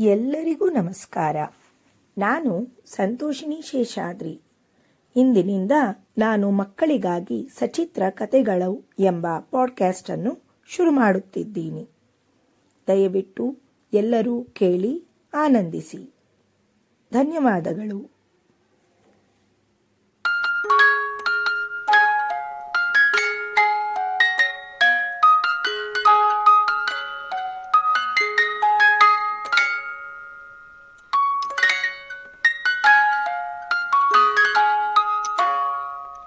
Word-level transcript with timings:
ಎಲ್ಲರಿಗೂ 0.00 0.70
ನಮಸ್ಕಾರ. 0.70 1.36
ನಾನು 2.18 2.82
ಸಂತೋಷಿಣಿ 2.84 3.62
ಶೇಷಾದ್ರಿ. 3.64 4.40
ಇಂದಿನಿಂದ 5.16 5.72
ನಾನು 6.18 6.50
ಮಕ್ಕಳಿಗಾಗಿ 6.50 7.48
ಸಚಿತ್ರ 7.58 8.02
ಕತೆಗಳು 8.10 8.90
ಎಂಬ 8.98 9.26
ಪಾಡ್ಕ್ಯಾಸ್ಟ್ 9.38 10.10
ಅನ್ನು 10.10 10.38
ಶುರು 10.68 10.90
ಮಾಡುತ್ತಿದ್ದೀನಿ. 10.90 11.88
ದಯವಿಟ್ಟು 12.88 13.58
ಎಲ್ಲರೂ 13.92 14.42
ಕೇಳಿ 14.42 15.04
ಆನಂದಿಸಿ. 15.34 16.14
ಧನ್ಯವಾದಗಳು. 17.12 18.17